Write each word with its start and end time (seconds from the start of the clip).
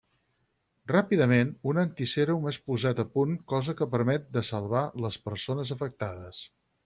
Ràpidament, 0.91 1.51
un 1.73 1.79
antisèrum 1.81 2.47
és 2.53 2.57
posat 2.71 3.01
a 3.05 3.05
punt 3.17 3.35
cosa 3.55 3.77
que 3.81 3.89
permet 3.93 4.27
de 4.39 4.45
salvar 4.49 4.83
les 5.07 5.23
persones 5.29 5.75
afectades. 5.79 6.41